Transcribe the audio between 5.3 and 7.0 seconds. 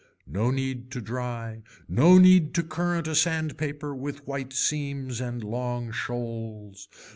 long shoals.